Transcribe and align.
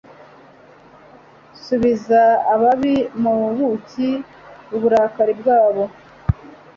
subiza 1.63 2.21
ababi 2.53 2.95
mubuki 3.21 4.09
uburakari 4.75 5.33
bwabo 5.39 5.83